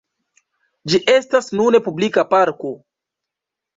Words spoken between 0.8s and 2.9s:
Ĝi estas nune publika parko.